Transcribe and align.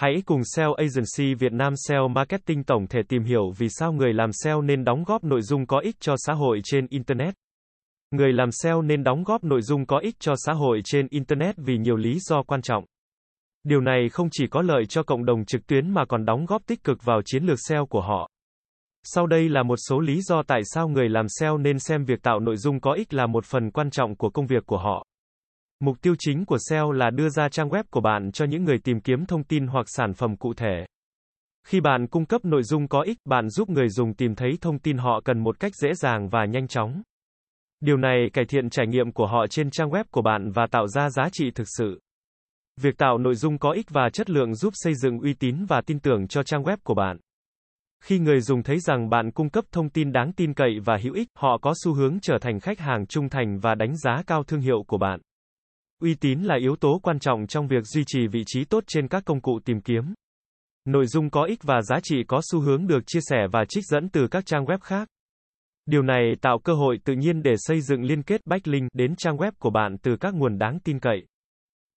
Hãy 0.00 0.22
cùng 0.26 0.40
SEO 0.44 0.74
Agency 0.74 1.34
Việt 1.34 1.52
Nam 1.52 1.72
SEO 1.76 2.08
Marketing 2.08 2.64
tổng 2.64 2.86
thể 2.86 3.00
tìm 3.08 3.24
hiểu 3.24 3.52
vì 3.58 3.68
sao 3.70 3.92
người 3.92 4.12
làm 4.12 4.30
SEO 4.32 4.62
nên 4.62 4.84
đóng 4.84 5.04
góp 5.04 5.24
nội 5.24 5.42
dung 5.42 5.66
có 5.66 5.78
ích 5.78 5.96
cho 6.00 6.14
xã 6.16 6.32
hội 6.32 6.60
trên 6.64 6.86
Internet. 6.90 7.34
Người 8.10 8.32
làm 8.32 8.48
SEO 8.52 8.82
nên 8.82 9.04
đóng 9.04 9.24
góp 9.24 9.44
nội 9.44 9.62
dung 9.62 9.86
có 9.86 9.98
ích 9.98 10.14
cho 10.18 10.34
xã 10.36 10.52
hội 10.52 10.80
trên 10.84 11.06
Internet 11.10 11.54
vì 11.58 11.78
nhiều 11.78 11.96
lý 11.96 12.18
do 12.20 12.42
quan 12.42 12.62
trọng. 12.62 12.84
Điều 13.64 13.80
này 13.80 14.08
không 14.12 14.28
chỉ 14.32 14.46
có 14.46 14.62
lợi 14.62 14.86
cho 14.86 15.02
cộng 15.02 15.24
đồng 15.24 15.44
trực 15.44 15.66
tuyến 15.66 15.90
mà 15.90 16.04
còn 16.04 16.24
đóng 16.24 16.46
góp 16.46 16.66
tích 16.66 16.84
cực 16.84 17.04
vào 17.04 17.20
chiến 17.24 17.44
lược 17.44 17.58
SEO 17.68 17.86
của 17.86 18.00
họ. 18.00 18.28
Sau 19.04 19.26
đây 19.26 19.48
là 19.48 19.62
một 19.62 19.78
số 19.88 20.00
lý 20.00 20.20
do 20.20 20.42
tại 20.46 20.60
sao 20.64 20.88
người 20.88 21.08
làm 21.08 21.26
SEO 21.28 21.58
nên 21.58 21.78
xem 21.78 22.04
việc 22.04 22.22
tạo 22.22 22.40
nội 22.40 22.56
dung 22.56 22.80
có 22.80 22.92
ích 22.92 23.14
là 23.14 23.26
một 23.26 23.44
phần 23.44 23.70
quan 23.70 23.90
trọng 23.90 24.16
của 24.16 24.30
công 24.30 24.46
việc 24.46 24.66
của 24.66 24.78
họ. 24.78 25.04
Mục 25.80 25.96
tiêu 26.02 26.14
chính 26.18 26.44
của 26.44 26.58
SEO 26.68 26.92
là 26.92 27.10
đưa 27.10 27.28
ra 27.28 27.48
trang 27.48 27.68
web 27.68 27.84
của 27.90 28.00
bạn 28.00 28.32
cho 28.32 28.44
những 28.44 28.64
người 28.64 28.78
tìm 28.78 29.00
kiếm 29.00 29.26
thông 29.26 29.44
tin 29.44 29.66
hoặc 29.66 29.86
sản 29.88 30.14
phẩm 30.14 30.36
cụ 30.36 30.54
thể. 30.54 30.86
Khi 31.66 31.80
bạn 31.80 32.06
cung 32.06 32.26
cấp 32.26 32.44
nội 32.44 32.62
dung 32.62 32.88
có 32.88 33.00
ích, 33.00 33.18
bạn 33.24 33.48
giúp 33.50 33.70
người 33.70 33.88
dùng 33.88 34.14
tìm 34.14 34.34
thấy 34.34 34.58
thông 34.60 34.78
tin 34.78 34.98
họ 34.98 35.20
cần 35.24 35.38
một 35.38 35.60
cách 35.60 35.72
dễ 35.74 35.94
dàng 35.94 36.28
và 36.28 36.44
nhanh 36.44 36.68
chóng. 36.68 37.02
Điều 37.80 37.96
này 37.96 38.30
cải 38.32 38.44
thiện 38.44 38.70
trải 38.70 38.86
nghiệm 38.86 39.12
của 39.12 39.26
họ 39.26 39.46
trên 39.46 39.70
trang 39.70 39.90
web 39.90 40.04
của 40.10 40.22
bạn 40.22 40.50
và 40.50 40.66
tạo 40.70 40.88
ra 40.88 41.10
giá 41.10 41.28
trị 41.32 41.50
thực 41.54 41.66
sự. 41.78 42.00
Việc 42.80 42.98
tạo 42.98 43.18
nội 43.18 43.34
dung 43.34 43.58
có 43.58 43.70
ích 43.70 43.86
và 43.90 44.08
chất 44.12 44.30
lượng 44.30 44.54
giúp 44.54 44.72
xây 44.76 44.94
dựng 44.94 45.18
uy 45.18 45.34
tín 45.34 45.64
và 45.68 45.80
tin 45.86 46.00
tưởng 46.00 46.28
cho 46.28 46.42
trang 46.42 46.62
web 46.62 46.76
của 46.84 46.94
bạn. 46.94 47.16
Khi 48.02 48.18
người 48.18 48.40
dùng 48.40 48.62
thấy 48.62 48.78
rằng 48.78 49.10
bạn 49.10 49.30
cung 49.30 49.50
cấp 49.50 49.64
thông 49.72 49.90
tin 49.90 50.12
đáng 50.12 50.32
tin 50.32 50.54
cậy 50.54 50.78
và 50.84 50.98
hữu 51.02 51.14
ích, 51.14 51.28
họ 51.34 51.58
có 51.62 51.74
xu 51.84 51.94
hướng 51.94 52.20
trở 52.22 52.38
thành 52.40 52.60
khách 52.60 52.78
hàng 52.78 53.06
trung 53.06 53.28
thành 53.28 53.58
và 53.58 53.74
đánh 53.74 53.96
giá 53.96 54.22
cao 54.26 54.44
thương 54.44 54.60
hiệu 54.60 54.84
của 54.86 54.98
bạn. 54.98 55.20
Uy 56.00 56.14
tín 56.14 56.40
là 56.42 56.56
yếu 56.60 56.76
tố 56.76 57.00
quan 57.02 57.18
trọng 57.18 57.46
trong 57.46 57.68
việc 57.68 57.84
duy 57.84 58.02
trì 58.06 58.26
vị 58.26 58.42
trí 58.46 58.64
tốt 58.64 58.84
trên 58.86 59.08
các 59.08 59.24
công 59.24 59.40
cụ 59.40 59.60
tìm 59.64 59.80
kiếm. 59.80 60.14
Nội 60.84 61.06
dung 61.06 61.30
có 61.30 61.44
ích 61.44 61.62
và 61.62 61.82
giá 61.82 61.96
trị 62.02 62.16
có 62.28 62.40
xu 62.52 62.60
hướng 62.60 62.86
được 62.86 63.00
chia 63.06 63.20
sẻ 63.22 63.46
và 63.52 63.64
trích 63.68 63.84
dẫn 63.84 64.08
từ 64.08 64.26
các 64.30 64.46
trang 64.46 64.64
web 64.64 64.78
khác. 64.78 65.08
Điều 65.86 66.02
này 66.02 66.32
tạo 66.40 66.58
cơ 66.64 66.74
hội 66.74 66.98
tự 67.04 67.14
nhiên 67.14 67.42
để 67.42 67.54
xây 67.56 67.80
dựng 67.80 68.02
liên 68.02 68.22
kết 68.22 68.40
backlink 68.44 68.88
đến 68.92 69.14
trang 69.16 69.36
web 69.36 69.52
của 69.58 69.70
bạn 69.70 69.96
từ 70.02 70.16
các 70.20 70.34
nguồn 70.34 70.58
đáng 70.58 70.78
tin 70.84 71.00
cậy. 71.00 71.26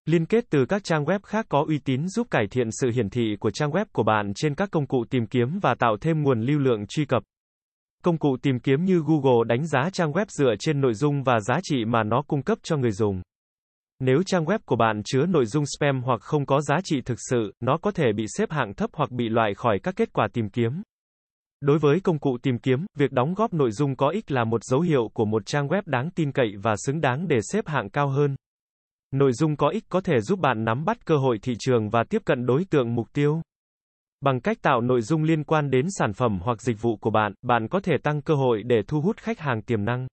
Liên 0.05 0.25
kết 0.25 0.45
từ 0.49 0.65
các 0.65 0.83
trang 0.83 1.05
web 1.05 1.19
khác 1.23 1.45
có 1.49 1.65
uy 1.67 1.79
tín 1.79 2.07
giúp 2.07 2.27
cải 2.31 2.47
thiện 2.51 2.67
sự 2.71 2.91
hiển 2.95 3.09
thị 3.09 3.35
của 3.39 3.51
trang 3.51 3.71
web 3.71 3.85
của 3.91 4.03
bạn 4.03 4.31
trên 4.35 4.55
các 4.55 4.71
công 4.71 4.87
cụ 4.87 5.05
tìm 5.09 5.27
kiếm 5.27 5.59
và 5.61 5.75
tạo 5.79 5.97
thêm 6.01 6.23
nguồn 6.23 6.41
lưu 6.41 6.59
lượng 6.59 6.87
truy 6.87 7.05
cập. 7.05 7.23
Công 8.03 8.17
cụ 8.17 8.37
tìm 8.41 8.59
kiếm 8.59 8.85
như 8.85 9.03
Google 9.07 9.43
đánh 9.47 9.67
giá 9.67 9.89
trang 9.93 10.11
web 10.11 10.25
dựa 10.29 10.53
trên 10.59 10.81
nội 10.81 10.93
dung 10.93 11.23
và 11.23 11.39
giá 11.39 11.55
trị 11.63 11.85
mà 11.85 12.03
nó 12.03 12.21
cung 12.27 12.41
cấp 12.41 12.57
cho 12.63 12.77
người 12.77 12.91
dùng. 12.91 13.21
Nếu 13.99 14.23
trang 14.25 14.45
web 14.45 14.59
của 14.65 14.75
bạn 14.75 15.01
chứa 15.05 15.25
nội 15.25 15.45
dung 15.45 15.63
spam 15.65 16.01
hoặc 16.03 16.21
không 16.21 16.45
có 16.45 16.61
giá 16.61 16.75
trị 16.83 17.01
thực 17.01 17.17
sự, 17.29 17.53
nó 17.59 17.77
có 17.81 17.91
thể 17.91 18.13
bị 18.15 18.25
xếp 18.37 18.51
hạng 18.51 18.73
thấp 18.73 18.89
hoặc 18.93 19.11
bị 19.11 19.29
loại 19.29 19.53
khỏi 19.53 19.79
các 19.83 19.95
kết 19.95 20.13
quả 20.13 20.27
tìm 20.33 20.49
kiếm. 20.49 20.81
Đối 21.61 21.79
với 21.79 21.99
công 21.99 22.19
cụ 22.19 22.37
tìm 22.43 22.57
kiếm, 22.59 22.85
việc 22.97 23.11
đóng 23.11 23.33
góp 23.33 23.53
nội 23.53 23.71
dung 23.71 23.95
có 23.95 24.09
ích 24.09 24.31
là 24.31 24.43
một 24.43 24.63
dấu 24.63 24.81
hiệu 24.81 25.09
của 25.13 25.25
một 25.25 25.45
trang 25.45 25.67
web 25.67 25.81
đáng 25.85 26.09
tin 26.15 26.31
cậy 26.31 26.47
và 26.61 26.75
xứng 26.85 27.01
đáng 27.01 27.27
để 27.27 27.39
xếp 27.41 27.67
hạng 27.67 27.89
cao 27.89 28.09
hơn. 28.09 28.35
Nội 29.11 29.31
dung 29.33 29.55
có 29.55 29.69
ích 29.69 29.83
có 29.89 30.01
thể 30.01 30.21
giúp 30.21 30.39
bạn 30.39 30.63
nắm 30.63 30.85
bắt 30.85 31.05
cơ 31.05 31.17
hội 31.17 31.37
thị 31.41 31.53
trường 31.59 31.89
và 31.89 32.03
tiếp 32.09 32.21
cận 32.25 32.45
đối 32.45 32.65
tượng 32.69 32.95
mục 32.95 33.07
tiêu. 33.13 33.41
Bằng 34.21 34.41
cách 34.41 34.57
tạo 34.61 34.81
nội 34.81 35.01
dung 35.01 35.23
liên 35.23 35.43
quan 35.43 35.69
đến 35.69 35.85
sản 35.89 36.13
phẩm 36.13 36.39
hoặc 36.41 36.61
dịch 36.61 36.81
vụ 36.81 36.97
của 36.97 37.09
bạn, 37.09 37.33
bạn 37.41 37.67
có 37.67 37.79
thể 37.79 37.93
tăng 38.03 38.21
cơ 38.21 38.35
hội 38.35 38.63
để 38.63 38.81
thu 38.87 39.01
hút 39.01 39.17
khách 39.17 39.39
hàng 39.39 39.61
tiềm 39.61 39.85
năng. 39.85 40.07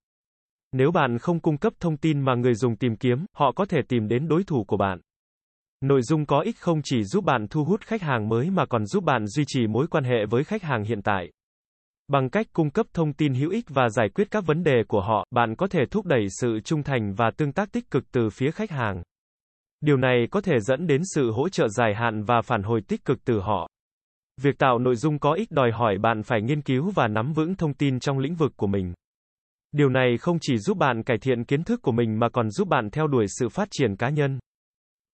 Nếu 0.72 0.90
bạn 0.90 1.18
không 1.18 1.40
cung 1.40 1.58
cấp 1.58 1.72
thông 1.80 1.96
tin 1.96 2.20
mà 2.20 2.34
người 2.34 2.54
dùng 2.54 2.76
tìm 2.76 2.96
kiếm, 2.96 3.24
họ 3.36 3.52
có 3.52 3.64
thể 3.64 3.78
tìm 3.88 4.08
đến 4.08 4.28
đối 4.28 4.44
thủ 4.44 4.64
của 4.64 4.76
bạn. 4.76 5.00
Nội 5.80 6.02
dung 6.02 6.26
có 6.26 6.40
ích 6.40 6.58
không 6.58 6.80
chỉ 6.84 7.04
giúp 7.04 7.24
bạn 7.24 7.46
thu 7.50 7.64
hút 7.64 7.80
khách 7.80 8.02
hàng 8.02 8.28
mới 8.28 8.50
mà 8.50 8.66
còn 8.66 8.86
giúp 8.86 9.04
bạn 9.04 9.26
duy 9.26 9.44
trì 9.46 9.66
mối 9.66 9.86
quan 9.86 10.04
hệ 10.04 10.26
với 10.30 10.44
khách 10.44 10.62
hàng 10.62 10.84
hiện 10.84 11.02
tại. 11.02 11.30
Bằng 12.08 12.30
cách 12.30 12.46
cung 12.52 12.70
cấp 12.70 12.86
thông 12.92 13.12
tin 13.12 13.34
hữu 13.34 13.50
ích 13.50 13.64
và 13.68 13.88
giải 13.88 14.08
quyết 14.14 14.30
các 14.30 14.46
vấn 14.46 14.62
đề 14.62 14.82
của 14.88 15.00
họ, 15.00 15.26
bạn 15.30 15.56
có 15.56 15.66
thể 15.66 15.80
thúc 15.90 16.06
đẩy 16.06 16.26
sự 16.40 16.60
trung 16.64 16.82
thành 16.82 17.14
và 17.14 17.30
tương 17.36 17.52
tác 17.52 17.72
tích 17.72 17.90
cực 17.90 18.04
từ 18.12 18.30
phía 18.30 18.50
khách 18.50 18.70
hàng. 18.70 19.02
Điều 19.80 19.96
này 19.96 20.26
có 20.30 20.40
thể 20.40 20.60
dẫn 20.60 20.86
đến 20.86 21.02
sự 21.14 21.30
hỗ 21.30 21.48
trợ 21.48 21.68
dài 21.68 21.94
hạn 21.94 22.24
và 22.24 22.42
phản 22.42 22.62
hồi 22.62 22.80
tích 22.88 23.04
cực 23.04 23.24
từ 23.24 23.40
họ. 23.40 23.68
Việc 24.42 24.58
tạo 24.58 24.78
nội 24.78 24.96
dung 24.96 25.18
có 25.18 25.32
ích 25.32 25.50
đòi 25.50 25.70
hỏi 25.72 25.98
bạn 25.98 26.22
phải 26.22 26.42
nghiên 26.42 26.62
cứu 26.62 26.90
và 26.90 27.08
nắm 27.08 27.32
vững 27.32 27.54
thông 27.54 27.74
tin 27.74 28.00
trong 28.00 28.18
lĩnh 28.18 28.34
vực 28.34 28.52
của 28.56 28.66
mình. 28.66 28.94
Điều 29.72 29.88
này 29.88 30.18
không 30.18 30.38
chỉ 30.40 30.58
giúp 30.58 30.78
bạn 30.78 31.02
cải 31.02 31.18
thiện 31.18 31.44
kiến 31.44 31.64
thức 31.64 31.82
của 31.82 31.92
mình 31.92 32.18
mà 32.18 32.28
còn 32.28 32.50
giúp 32.50 32.68
bạn 32.68 32.90
theo 32.90 33.06
đuổi 33.06 33.26
sự 33.28 33.48
phát 33.48 33.68
triển 33.70 33.96
cá 33.96 34.08
nhân. 34.08 34.38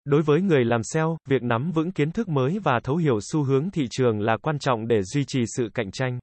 Đối 0.04 0.22
với 0.22 0.40
người 0.40 0.64
làm 0.64 0.80
SEO, 0.82 1.16
việc 1.28 1.42
nắm 1.42 1.70
vững 1.72 1.92
kiến 1.92 2.12
thức 2.12 2.28
mới 2.28 2.58
và 2.58 2.80
thấu 2.84 2.96
hiểu 2.96 3.18
xu 3.20 3.44
hướng 3.44 3.70
thị 3.70 3.86
trường 3.90 4.20
là 4.20 4.36
quan 4.36 4.58
trọng 4.58 4.88
để 4.88 5.02
duy 5.02 5.24
trì 5.26 5.40
sự 5.56 5.68
cạnh 5.74 5.90
tranh. 5.90 6.18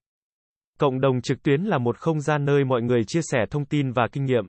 Cộng 0.80 1.02
đồng 1.02 1.22
trực 1.22 1.44
tuyến 1.44 1.62
là 1.62 1.78
một 1.78 1.98
không 1.98 2.22
gian 2.22 2.46
nơi 2.46 2.66
mọi 2.66 2.82
người 2.82 3.04
chia 3.04 3.22
sẻ 3.24 3.46
thông 3.50 3.66
tin 3.66 3.92
và 3.92 4.08
kinh 4.12 4.26
nghiệm. 4.26 4.46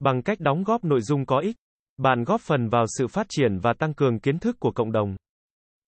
Bằng 0.00 0.22
cách 0.22 0.40
đóng 0.40 0.64
góp 0.64 0.84
nội 0.84 1.00
dung 1.00 1.26
có 1.26 1.38
ích, 1.38 1.56
bạn 1.96 2.24
góp 2.24 2.40
phần 2.40 2.68
vào 2.68 2.84
sự 2.98 3.06
phát 3.06 3.26
triển 3.28 3.58
và 3.58 3.72
tăng 3.72 3.94
cường 3.94 4.20
kiến 4.20 4.38
thức 4.38 4.56
của 4.60 4.72
cộng 4.72 4.92
đồng. 4.92 5.16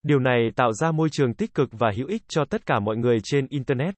Điều 0.03 0.19
này 0.19 0.51
tạo 0.55 0.73
ra 0.73 0.91
môi 0.91 1.09
trường 1.11 1.33
tích 1.33 1.53
cực 1.53 1.69
và 1.71 1.91
hữu 1.95 2.07
ích 2.07 2.21
cho 2.27 2.45
tất 2.45 2.65
cả 2.65 2.79
mọi 2.79 2.97
người 2.97 3.17
trên 3.23 3.47
Internet. 3.49 3.95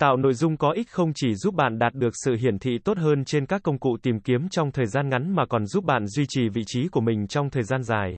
Tạo 0.00 0.16
nội 0.16 0.34
dung 0.34 0.56
có 0.56 0.70
ích 0.70 0.90
không 0.90 1.12
chỉ 1.14 1.34
giúp 1.34 1.54
bạn 1.54 1.78
đạt 1.78 1.94
được 1.94 2.12
sự 2.24 2.36
hiển 2.40 2.58
thị 2.58 2.78
tốt 2.84 2.98
hơn 2.98 3.24
trên 3.24 3.46
các 3.46 3.62
công 3.62 3.78
cụ 3.78 3.96
tìm 4.02 4.20
kiếm 4.20 4.48
trong 4.48 4.72
thời 4.72 4.86
gian 4.86 5.08
ngắn 5.08 5.34
mà 5.34 5.46
còn 5.46 5.66
giúp 5.66 5.84
bạn 5.84 6.06
duy 6.06 6.24
trì 6.28 6.48
vị 6.48 6.62
trí 6.66 6.88
của 6.88 7.00
mình 7.00 7.26
trong 7.26 7.50
thời 7.50 7.62
gian 7.62 7.82
dài. 7.82 8.16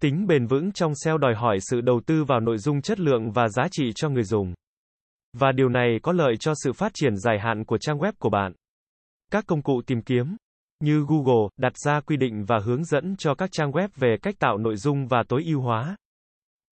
Tính 0.00 0.26
bền 0.26 0.46
vững 0.46 0.72
trong 0.72 0.92
SEO 1.04 1.18
đòi 1.18 1.34
hỏi 1.34 1.58
sự 1.60 1.80
đầu 1.80 2.00
tư 2.06 2.24
vào 2.24 2.40
nội 2.40 2.58
dung 2.58 2.82
chất 2.82 3.00
lượng 3.00 3.30
và 3.30 3.48
giá 3.48 3.62
trị 3.70 3.92
cho 3.94 4.08
người 4.08 4.24
dùng. 4.24 4.54
Và 5.36 5.52
điều 5.52 5.68
này 5.68 5.98
có 6.02 6.12
lợi 6.12 6.36
cho 6.40 6.52
sự 6.64 6.72
phát 6.72 6.92
triển 6.94 7.16
dài 7.16 7.38
hạn 7.38 7.64
của 7.64 7.78
trang 7.78 7.98
web 7.98 8.12
của 8.18 8.30
bạn. 8.30 8.52
Các 9.30 9.44
công 9.46 9.62
cụ 9.62 9.82
tìm 9.86 10.02
kiếm 10.02 10.36
như 10.80 11.04
Google 11.08 11.48
đặt 11.56 11.72
ra 11.76 12.00
quy 12.00 12.16
định 12.16 12.44
và 12.44 12.58
hướng 12.64 12.84
dẫn 12.84 13.16
cho 13.18 13.34
các 13.34 13.50
trang 13.52 13.70
web 13.70 13.88
về 13.96 14.16
cách 14.22 14.34
tạo 14.38 14.58
nội 14.58 14.76
dung 14.76 15.06
và 15.06 15.22
tối 15.28 15.42
ưu 15.46 15.60
hóa. 15.60 15.96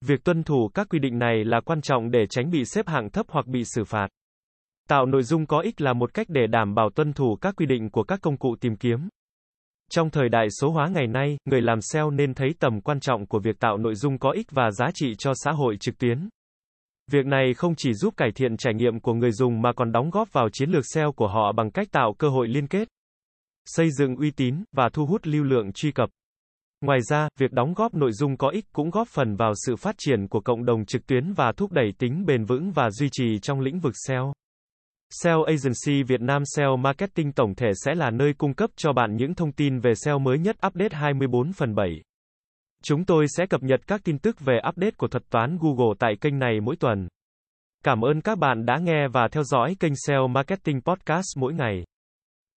Việc 0.05 0.25
tuân 0.25 0.43
thủ 0.43 0.71
các 0.75 0.89
quy 0.91 0.99
định 0.99 1.19
này 1.19 1.45
là 1.45 1.61
quan 1.61 1.81
trọng 1.81 2.11
để 2.11 2.27
tránh 2.31 2.51
bị 2.51 2.65
xếp 2.65 2.89
hạng 2.89 3.11
thấp 3.11 3.27
hoặc 3.29 3.47
bị 3.47 3.63
xử 3.65 3.85
phạt. 3.85 4.09
Tạo 4.89 5.07
nội 5.07 5.23
dung 5.23 5.47
có 5.47 5.61
ích 5.61 5.81
là 5.81 5.93
một 5.93 6.15
cách 6.15 6.27
để 6.31 6.47
đảm 6.47 6.75
bảo 6.75 6.91
tuân 6.91 7.13
thủ 7.13 7.37
các 7.41 7.57
quy 7.57 7.67
định 7.67 7.91
của 7.91 8.03
các 8.03 8.21
công 8.23 8.37
cụ 8.37 8.57
tìm 8.61 8.77
kiếm. 8.77 9.09
Trong 9.91 10.11
thời 10.11 10.29
đại 10.29 10.47
số 10.61 10.71
hóa 10.71 10.89
ngày 10.89 11.07
nay, 11.07 11.37
người 11.45 11.61
làm 11.61 11.81
SEO 11.81 12.11
nên 12.11 12.35
thấy 12.35 12.49
tầm 12.59 12.81
quan 12.81 13.01
trọng 13.01 13.27
của 13.27 13.39
việc 13.39 13.61
tạo 13.61 13.77
nội 13.77 13.95
dung 13.95 14.19
có 14.19 14.31
ích 14.31 14.47
và 14.51 14.71
giá 14.71 14.87
trị 14.95 15.15
cho 15.19 15.33
xã 15.35 15.53
hội 15.53 15.77
trực 15.81 15.99
tuyến. 15.99 16.29
Việc 17.11 17.27
này 17.27 17.55
không 17.55 17.75
chỉ 17.77 17.95
giúp 17.95 18.15
cải 18.17 18.31
thiện 18.35 18.57
trải 18.57 18.75
nghiệm 18.75 19.01
của 19.01 19.15
người 19.15 19.33
dùng 19.33 19.63
mà 19.63 19.73
còn 19.73 19.93
đóng 19.93 20.11
góp 20.11 20.33
vào 20.33 20.49
chiến 20.53 20.71
lược 20.71 20.85
SEO 20.87 21.13
của 21.13 21.29
họ 21.29 21.53
bằng 21.53 21.71
cách 21.71 21.89
tạo 21.93 22.15
cơ 22.19 22.29
hội 22.29 22.49
liên 22.49 22.67
kết, 22.67 22.89
xây 23.67 23.91
dựng 23.91 24.17
uy 24.17 24.31
tín 24.31 24.65
và 24.73 24.89
thu 24.93 25.07
hút 25.07 25.27
lưu 25.27 25.45
lượng 25.45 25.73
truy 25.73 25.93
cập. 25.93 26.11
Ngoài 26.81 26.99
ra, 27.09 27.29
việc 27.39 27.53
đóng 27.53 27.75
góp 27.75 27.95
nội 27.95 28.13
dung 28.13 28.37
có 28.37 28.49
ích 28.49 28.65
cũng 28.73 28.91
góp 28.91 29.09
phần 29.09 29.37
vào 29.37 29.53
sự 29.67 29.77
phát 29.77 29.95
triển 29.99 30.29
của 30.29 30.41
cộng 30.41 30.65
đồng 30.65 30.85
trực 30.85 31.07
tuyến 31.07 31.33
và 31.33 31.53
thúc 31.53 31.73
đẩy 31.73 31.93
tính 31.99 32.25
bền 32.27 32.45
vững 32.45 32.71
và 32.71 32.91
duy 32.91 33.09
trì 33.13 33.39
trong 33.39 33.61
lĩnh 33.61 33.79
vực 33.79 33.93
SEO. 34.07 34.33
SEO 35.11 35.43
Agency 35.43 36.03
Việt 36.03 36.21
Nam 36.21 36.43
SEO 36.45 36.77
Marketing 36.77 37.33
tổng 37.33 37.55
thể 37.55 37.71
sẽ 37.85 37.95
là 37.95 38.11
nơi 38.11 38.33
cung 38.39 38.55
cấp 38.55 38.71
cho 38.77 38.93
bạn 38.93 39.17
những 39.17 39.35
thông 39.35 39.53
tin 39.53 39.79
về 39.79 39.95
SEO 39.95 40.19
mới 40.19 40.39
nhất 40.39 40.57
update 40.67 40.97
24 40.97 41.53
phần 41.53 41.75
7. 41.75 41.89
Chúng 42.85 43.05
tôi 43.05 43.27
sẽ 43.29 43.47
cập 43.47 43.63
nhật 43.63 43.81
các 43.87 44.01
tin 44.05 44.19
tức 44.19 44.41
về 44.41 44.59
update 44.69 44.91
của 44.91 45.09
thuật 45.09 45.31
toán 45.31 45.59
Google 45.61 45.95
tại 45.99 46.13
kênh 46.21 46.39
này 46.39 46.61
mỗi 46.61 46.77
tuần. 46.77 47.09
Cảm 47.85 48.01
ơn 48.01 48.21
các 48.21 48.39
bạn 48.39 48.67
đã 48.67 48.79
nghe 48.79 49.09
và 49.09 49.29
theo 49.33 49.43
dõi 49.43 49.77
kênh 49.81 49.93
SEO 50.07 50.29
Marketing 50.29 50.81
Podcast 50.81 51.27
mỗi 51.37 51.55
ngày. 51.55 51.85